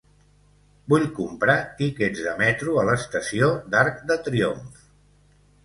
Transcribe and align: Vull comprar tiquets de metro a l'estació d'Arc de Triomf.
Vull 0.93 1.05
comprar 1.19 1.57
tiquets 1.83 2.23
de 2.29 2.35
metro 2.41 2.75
a 2.85 2.87
l'estació 2.89 3.53
d'Arc 3.77 4.03
de 4.11 4.21
Triomf. 4.27 4.85